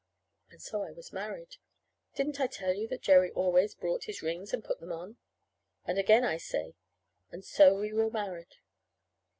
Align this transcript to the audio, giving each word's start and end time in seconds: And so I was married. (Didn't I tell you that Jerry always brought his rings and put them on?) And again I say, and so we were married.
And 0.49 0.59
so 0.59 0.81
I 0.81 0.89
was 0.89 1.13
married. 1.13 1.57
(Didn't 2.15 2.39
I 2.41 2.47
tell 2.47 2.73
you 2.73 2.87
that 2.87 3.03
Jerry 3.03 3.29
always 3.33 3.75
brought 3.75 4.05
his 4.05 4.23
rings 4.23 4.51
and 4.51 4.63
put 4.63 4.79
them 4.79 4.91
on?) 4.91 5.17
And 5.85 5.99
again 5.99 6.23
I 6.23 6.37
say, 6.37 6.73
and 7.31 7.45
so 7.45 7.75
we 7.75 7.93
were 7.93 8.09
married. 8.09 8.55